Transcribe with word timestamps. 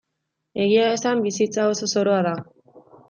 Egia 0.63 0.87
esan, 0.93 1.21
bizitza 1.27 1.67
oso 1.75 1.91
zoroa 1.97 2.25
da. 2.29 2.33